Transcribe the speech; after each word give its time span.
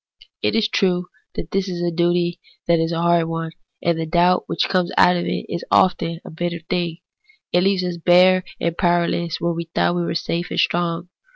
It 0.41 0.55
is 0.55 0.67
true 0.67 1.09
that 1.35 1.51
this 1.51 1.67
duty 1.93 2.39
is 2.67 2.91
a 2.91 2.99
hard 3.03 3.27
one, 3.27 3.51
and 3.83 3.99
the 3.99 4.07
doubt 4.07 4.45
which 4.47 4.67
comes 4.67 4.91
out 4.97 5.15
of 5.15 5.27
it 5.27 5.45
is 5.47 5.63
often 5.69 6.19
a 6.25 6.31
very 6.31 6.49
bitter 6.49 6.65
thing. 6.71 6.97
It 7.53 7.61
leaves 7.61 7.83
us 7.83 7.97
bare 7.97 8.43
and 8.59 8.75
powerless 8.75 9.39
where 9.39 9.53
we 9.53 9.65
thought 9.65 9.93
that 9.93 9.95
we 9.97 10.03
were 10.03 10.15
safe 10.15 10.47
and 10.49 10.59
strong. 10.59 11.09